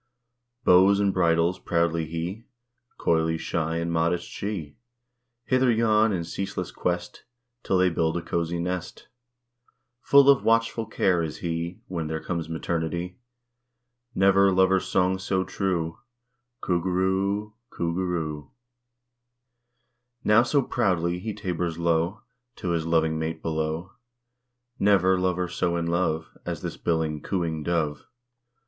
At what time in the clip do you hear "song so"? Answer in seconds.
14.87-15.43